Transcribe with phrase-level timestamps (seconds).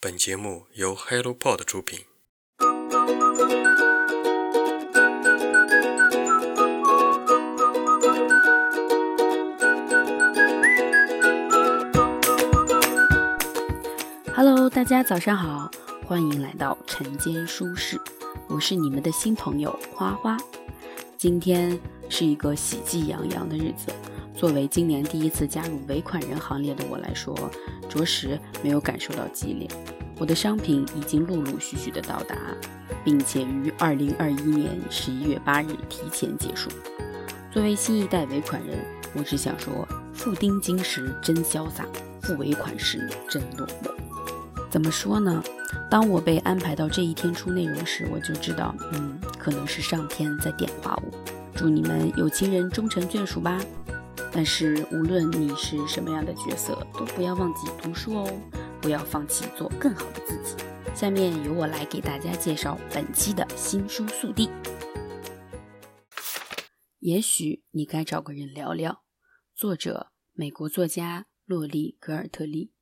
[0.00, 1.98] 本节目由 HelloPod 出品。
[14.36, 15.68] Hello，大家早上好，
[16.06, 18.00] 欢迎来到晨间舒适，
[18.46, 20.36] 我是你们的新朋友花花。
[21.16, 21.76] 今天
[22.08, 23.92] 是一个喜气洋洋的日子。
[24.32, 27.34] 作为今年第一次加入尾款人行列的我来说，
[27.88, 29.68] 着实没有感受到激烈。
[30.18, 32.36] 我的商品已经陆陆续续的到达，
[33.04, 36.68] 并且于二零二一年十一月八日提前结束。
[37.52, 38.78] 作为新一代尾款人，
[39.14, 41.86] 我只想说：付定金时真潇洒，
[42.20, 43.90] 付尾款时真落寞。
[44.68, 45.42] 怎么说呢？
[45.90, 51.18] 当我被安排到这一天出内容时，我就知道，嗯，可能是上天在点化我。
[51.54, 53.58] 祝你们有情人终成眷属吧。
[54.32, 58.30] 但是无论你是什么样的角色，都不要忘记读书哦，
[58.80, 60.62] 不要放弃做更好的自己。
[60.94, 64.50] 下面由我来给大家介绍本期的新书速递。
[66.98, 69.02] 也许你该找个人聊聊。
[69.54, 72.72] 作者：美国作家洛丽·格尔特利。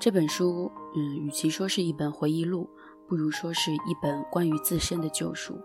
[0.00, 2.68] 这本书，嗯，与其说是一本回忆录，
[3.08, 5.60] 不如说是一本关于自身的救赎。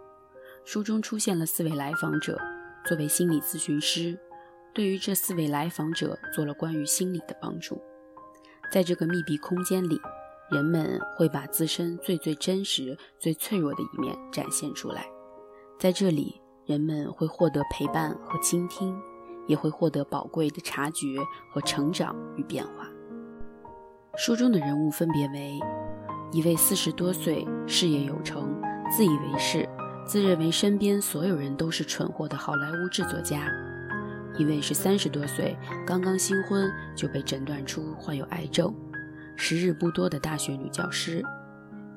[0.65, 2.39] 书中出现了四位来访者。
[2.85, 4.17] 作为心理咨询师，
[4.73, 7.81] 对于这四位来访者做了关于心理的帮助。
[8.71, 9.99] 在这个密闭空间里，
[10.51, 15.05] 人们会把自身最最真实、最脆弱的一面展现出来。
[15.79, 18.99] 在这里，人们会获得陪伴和倾听，
[19.47, 21.05] 也会获得宝贵的察觉
[21.51, 22.87] 和成长与变化。
[24.17, 25.59] 书中的人物分别为：
[26.31, 28.59] 一位四十多岁、事业有成、
[28.91, 29.67] 自以为是。
[30.09, 33.47] 自认为身边所有人都是蠢货的好莱坞制作家，
[34.39, 38.73] 一位是三十多岁刚刚新婚就被诊断出患有癌症、
[39.35, 41.23] 时日不多的大学女教师，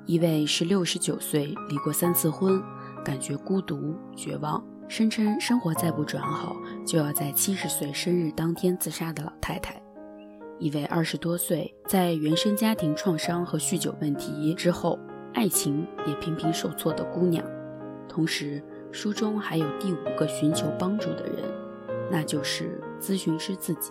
[0.04, 2.62] 一位是六十九岁离过三次婚，
[3.02, 6.54] 感觉孤独绝望，声称生活再不转好
[6.86, 9.82] 就要在七十岁生日当天自杀的老太太，
[10.58, 14.98] 一位二十多岁在原生家庭创伤和酗酒问题之后，
[15.32, 17.42] 爱情也频频受挫的姑娘。
[18.12, 21.50] 同时，书中还有第五个寻求帮助的人，
[22.10, 23.90] 那就是咨询师自己。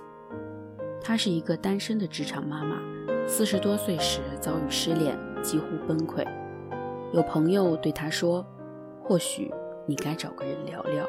[1.01, 2.77] 她是一个单身的职场妈妈，
[3.25, 6.23] 四十多岁时遭遇失恋，几乎崩溃。
[7.11, 8.45] 有朋友对她说
[9.01, 9.51] ：“或许
[9.87, 11.03] 你该找个人聊聊。”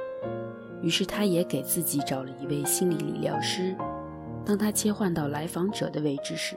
[0.81, 3.77] 于是，她也给自己找了一位心理理疗师。
[4.43, 6.57] 当她切换到来访者的位置时，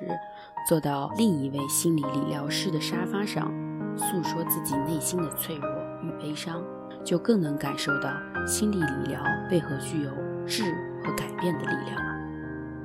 [0.70, 3.54] 坐到另一位心理理疗师的沙发上，
[3.98, 5.75] 诉说自己内心的脆弱。
[6.06, 6.62] 与悲伤，
[7.04, 8.12] 就更能感受到
[8.46, 10.12] 心理理疗为何具有
[10.46, 10.64] 治
[11.04, 12.16] 和改变的力量了。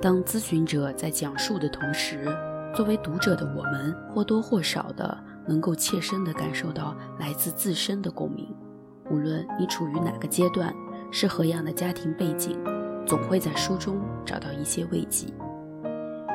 [0.00, 2.24] 当咨询者在讲述的同时，
[2.74, 8.48] 作为读者的我们或多或少的能够切身的感受到来自自身的共鸣。
[9.10, 10.72] 无论你处于哪个阶段，
[11.10, 12.56] 是何样的家庭背景，
[13.04, 15.26] 总会在书中找到一些慰藉。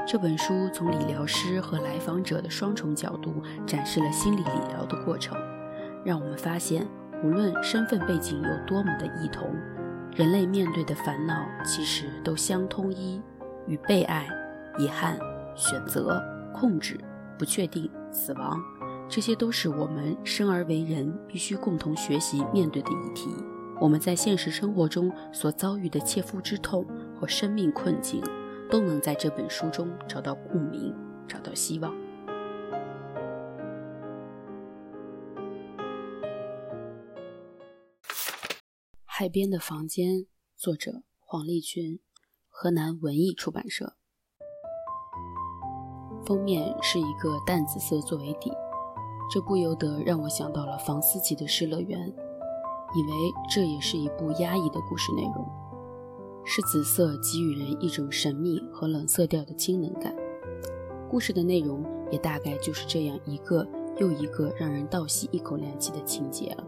[0.05, 5.35] 这本书从理疗师和来访者的双重角度展示了心理理疗的过程。
[6.05, 6.87] 让我们发现，
[7.23, 9.49] 无论身份背景有多么的异同，
[10.15, 13.19] 人类面对的烦恼其实都相通一：
[13.65, 14.27] 与被爱、
[14.77, 15.17] 遗憾、
[15.55, 16.23] 选择、
[16.53, 16.99] 控制、
[17.39, 18.61] 不确定、死亡，
[19.09, 23.29] 这些都是我们生而为人必须共同学习面对的议题。
[23.81, 26.85] 我们在现实生活中所遭遇的切肤之痛
[27.19, 28.21] 和生命困境，
[28.69, 30.93] 都能在这本书中找到共鸣，
[31.27, 31.91] 找到希望。
[39.17, 40.25] 海边的房间，
[40.57, 42.01] 作者黄丽群，
[42.49, 43.95] 河南文艺出版社。
[46.25, 48.51] 封面是一个淡紫色作为底，
[49.33, 55.49] 这不由得让我想到了房思琪的《失乐园》，以为这也是一部压抑的故事内容。
[56.43, 60.13] 是紫色给予人一种神秘和冷色调的清冷感。
[61.09, 63.65] 故事的内容也大概就是这样一个
[63.97, 66.67] 又一个让人倒吸一口凉气的情节了。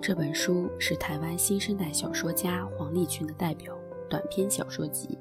[0.00, 3.76] 这本书是台湾新生代小说家黄立群的代表
[4.08, 5.08] 短篇小说集，《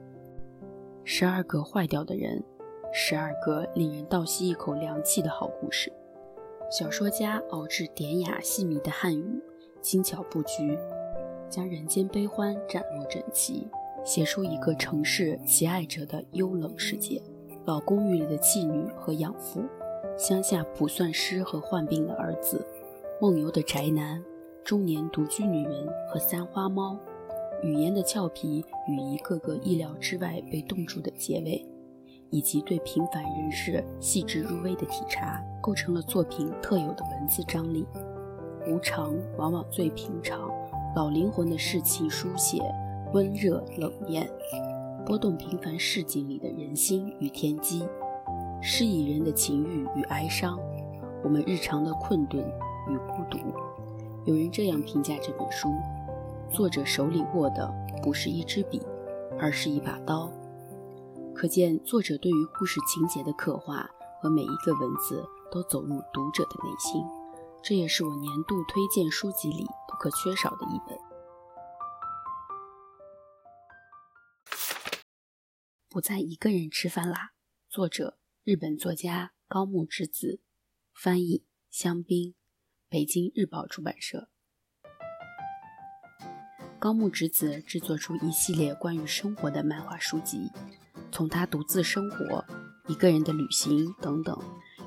[1.04, 2.40] 十二个坏掉的人》，
[2.94, 5.92] 十二个令人倒吸一口凉气的好故事。
[6.70, 9.42] 小说家熬制典雅细腻的汉语，
[9.82, 10.78] 精巧布局，
[11.50, 13.68] 将人间悲欢展露整齐，
[14.04, 17.20] 写出一个城市喜爱者的幽冷世界。
[17.66, 19.64] 老公寓里的妓女和养父，
[20.16, 22.64] 乡下卜算师和患病的儿子，
[23.20, 24.24] 梦游的宅男。
[24.66, 26.98] 中年独居女人和三花猫，
[27.62, 31.64] 语言的俏皮与一个个意料之外被冻住的结尾，
[32.32, 37.86] 以及对平凡人士细致入微的体察，构成了作品特有的文字张力。
[38.68, 40.50] 无常往往最平常，
[40.96, 42.60] 老灵魂的士气书写，
[43.14, 44.28] 温热冷艳，
[45.06, 47.88] 拨动平凡市井里的人心与天机，
[48.64, 50.60] 诗以人的情欲与哀伤，
[51.24, 52.44] 我们日常的困顿
[52.90, 53.38] 与孤独。
[54.26, 55.70] 有人这样评价这本书：
[56.52, 58.82] 作者手里握的不是一支笔，
[59.40, 60.32] 而是一把刀。
[61.36, 63.88] 可见作者对于故事情节的刻画
[64.20, 67.04] 和每一个文字都走入读者的内心。
[67.62, 70.98] 这也是我年度推荐书籍里不可缺少的一本。
[75.88, 77.34] 不再一个人吃饭啦。
[77.70, 80.40] 作者：日本作家高木直子，
[80.96, 82.34] 翻译：香槟，
[82.96, 84.30] 北京日报出版社。
[86.80, 90.50] 高木直子制作出一系列关于生活的漫画书籍，
[91.12, 92.46] 从他独自生活、
[92.88, 94.42] 一个人的旅行等等。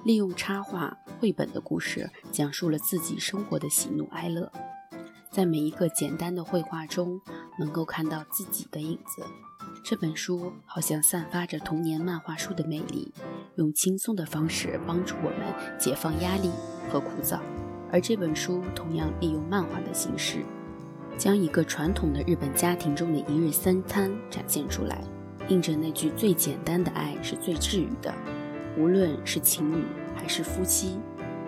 [0.06, 4.50] 利用插画绘本的故事，讲述了自己生活的喜怒哀乐，
[5.30, 7.20] 在每一个简单的绘画中，
[7.58, 9.22] 能够看到自己的影子。
[9.84, 13.12] 这本书好像散发着童年漫画书的魅力，
[13.56, 16.50] 用轻松的方式帮助我们解放压力
[16.90, 17.38] 和枯燥。
[17.90, 20.44] 而这本书同样利用漫画的形式，
[21.16, 25.02] 将一个传统的日本家庭中的一日三餐展现出来，
[25.48, 28.14] 印证那句最简单的爱是最治愈的。
[28.76, 30.98] 无论是情侣还是夫妻，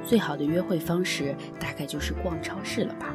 [0.04, 3.14] 最好的约会方式大概就是逛超市了吧？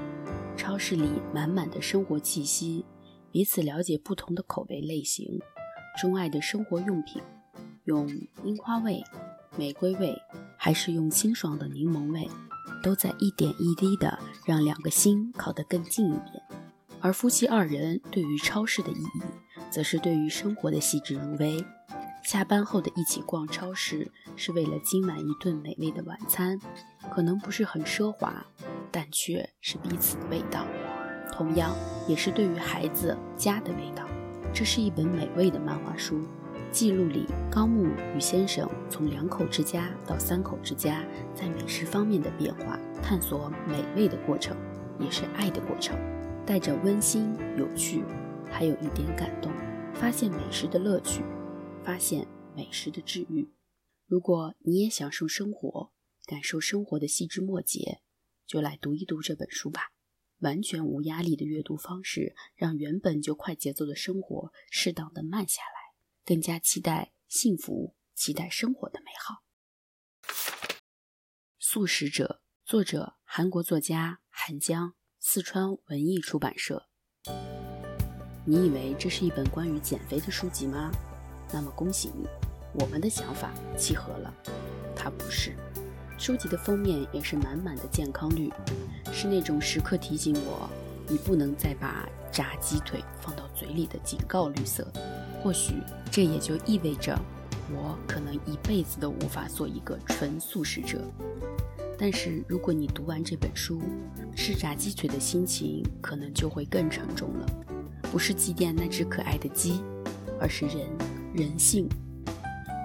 [0.56, 2.86] 超市里满满的生活气息，
[3.31, 5.39] 彼此了解不同的口味类型，
[6.00, 7.21] 钟爱的生活用品，
[7.83, 8.07] 用
[8.44, 9.04] 樱花味、
[9.57, 10.16] 玫瑰味，
[10.66, 12.28] 还是用清爽的柠檬味，
[12.82, 14.18] 都在一点一滴的
[14.48, 16.42] 让两个心靠得更近一点。
[17.00, 19.22] 而夫妻二人对于超市的意义，
[19.70, 21.64] 则是对于生活的细致入微。
[22.24, 26.60] 下班后的一起逛超市，是为了今晚一顿美味的晚餐，
[27.12, 28.44] 可能不是很奢华，
[28.90, 30.66] 但却是彼此的味道。
[31.32, 31.76] 同样，
[32.08, 34.04] 也是对于孩子家的味道。
[34.52, 36.26] 这是一本美味的漫画书，
[36.72, 37.86] 记录里高木
[38.16, 44.58] 与先生从两口之家到三口之家，在美食方面的变化，探索美味的过程，
[45.00, 45.98] 也是爱的过程，
[46.46, 48.04] 带着温馨、有趣，
[48.52, 49.52] 还有一点感动，
[49.94, 51.24] 发现美食的乐趣。
[51.84, 53.48] 发现美食的治愈。
[54.08, 55.92] 如果你也享受生活，
[56.26, 58.00] 感受生活的细枝末节，
[58.48, 59.92] 就来读一读这本书吧。
[60.40, 65.75] 完全无压力的阅读方式，让原本就快节奏的生活适当的慢下来，
[66.25, 69.44] 更加期待幸福，期待生活的美好。
[71.60, 76.88] 素食者，作者韩国作家韩江，四川文艺出版社。
[78.44, 80.92] 你以为这是一本关于减肥的书籍吗？
[81.54, 82.25] 那么恭喜你，
[82.74, 84.33] 我们的想法契合了。
[84.95, 85.56] 它不是。
[86.18, 88.51] 书籍的封面也是满满的健康绿，
[89.13, 90.68] 是那种时刻提醒我
[91.07, 94.86] 你不能再把炸鸡腿放到嘴里的警告绿色。
[95.42, 95.76] 或许
[96.12, 97.18] 这也就意味着
[97.74, 101.00] 我可能一辈子都无法做一个纯素食者。
[101.98, 103.82] 但是如果你读完这本书，
[104.36, 107.46] 吃炸鸡腿的心情可能就会更沉重了。
[108.12, 109.81] 不是祭奠那只可爱的鸡，
[110.38, 110.86] 而是人。
[111.34, 111.90] 人性，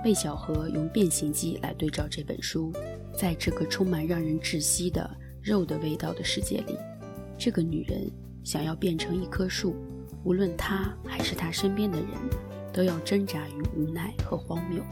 [0.04, 2.72] 魏小河用《变形记》来对照这本书，
[3.16, 5.08] 在这个充满让人窒息的
[5.40, 6.76] 肉的味道的世界里，
[7.38, 8.10] 这个女人
[8.42, 9.76] 想要变成一棵树，
[10.24, 12.08] 无论他还是他身边的人，
[12.72, 14.82] 都要挣扎于无奈和荒谬。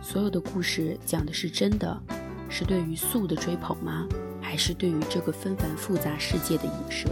[0.00, 2.02] 所有的故事讲的是真的，
[2.48, 4.06] 是对于素的追捧吗？
[4.40, 7.08] 还是对于这个纷繁复杂世界的影射？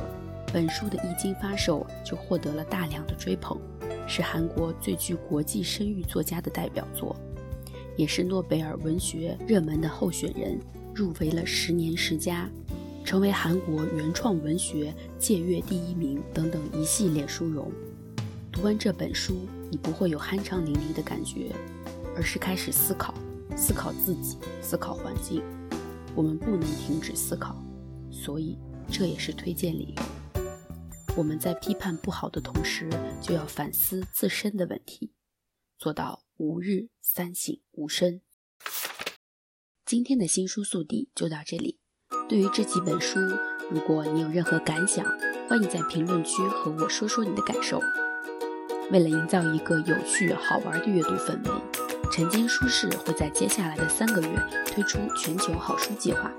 [0.52, 3.56] 本书的一经发售就获得了大量的追捧。
[4.06, 7.14] 是韩国最具国际声誉作家的代表作，
[7.96, 10.58] 也是诺贝尔文学热门的候选人，
[10.92, 12.50] 入围了十年十佳，
[13.10, 17.68] 成为韩国原创文学借阅第一名等等一系列殊荣。
[18.52, 21.50] 读完这本书，你不会有酣畅淋漓的感觉，
[22.14, 23.12] 而是开始思考，
[23.56, 25.42] 思考自己，思考环境。
[26.14, 27.60] 我们不能停止思考，
[28.12, 28.56] 所以
[28.88, 30.42] 这也是推荐理由。
[31.16, 32.88] 我们在批判不好的同时，
[33.20, 35.10] 就要反思自身的问题，
[35.78, 38.20] 做到吾日三省吾身。
[39.84, 41.80] 今天的新书速递就到这里。
[42.30, 43.18] 对于这几本书，
[43.68, 45.04] 如果你有任何感想，
[45.48, 47.82] 欢迎在评论区和我说说你的感受。
[48.92, 51.50] 为了营造一个有趣好玩的阅读氛围，
[52.12, 54.28] 晨间书室会在接下来的三个月
[54.64, 56.30] 推出全球好书计划。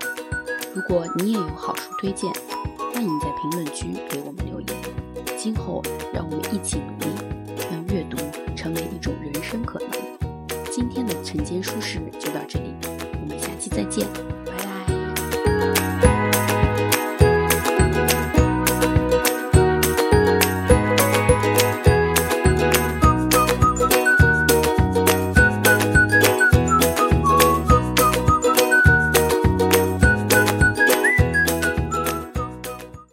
[0.74, 2.32] 如果你也有好书推荐，
[2.94, 4.68] 欢迎在评论区给我们留言。
[5.36, 7.06] 今后，让我们一起努力，
[7.70, 8.16] 让阅读
[8.56, 9.90] 成为一种人生可能。
[10.70, 12.72] 今天的晨间书市就到这里，
[13.20, 14.08] 我们下期再见，
[14.46, 14.61] 拜。